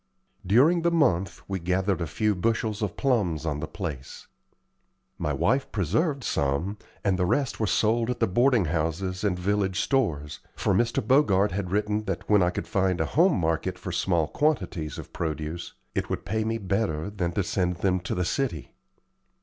During 0.43 0.81
the 0.81 0.89
month 0.89 1.43
we 1.47 1.59
gathered 1.59 2.01
a 2.01 2.07
few 2.07 2.33
bushels 2.33 2.81
of 2.81 2.97
plums 2.97 3.45
on 3.45 3.59
the 3.59 3.67
place. 3.67 4.25
My 5.19 5.31
wife 5.31 5.71
preserved 5.71 6.23
some, 6.23 6.79
and 7.03 7.19
the 7.19 7.25
rest 7.27 7.59
were 7.59 7.67
sold 7.67 8.09
at 8.09 8.19
the 8.19 8.25
boarding 8.25 8.65
houses 8.65 9.23
and 9.23 9.37
village 9.37 9.79
stores, 9.79 10.39
for 10.55 10.73
Mr. 10.73 11.07
Bogart 11.07 11.51
had 11.51 11.69
written 11.69 12.05
that 12.05 12.27
when 12.27 12.41
I 12.41 12.49
could 12.49 12.67
find 12.67 12.99
a 12.99 13.05
home 13.05 13.37
market 13.39 13.77
for 13.77 13.91
small 13.91 14.27
quantities 14.27 14.97
of 14.97 15.13
produce, 15.13 15.73
it 15.93 16.09
would 16.09 16.25
pay 16.25 16.43
me 16.43 16.57
better 16.57 17.11
than 17.11 17.33
to 17.33 17.43
send 17.43 17.75
them 17.75 17.99
to 17.99 18.15
the 18.15 18.25
city. 18.25 18.73